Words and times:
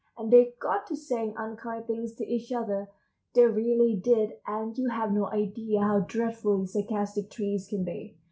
And 0.17 0.33
they 0.33 0.55
got 0.59 0.87
to 0.87 0.95
saying 0.95 1.35
unkind 1.37 1.85
things 1.85 2.15
to 2.15 2.25
each 2.25 2.51
other—they 2.51 3.45
really 3.45 3.95
did—and 3.95 4.75
you 4.75 4.89
have 4.89 5.11
no 5.11 5.27
idea 5.29 5.79
how 5.81 5.99
dreadfully 5.99 6.65
sarcastic 6.65 7.29
trees 7.29 7.67
can 7.69 7.83
be. 7.83 8.17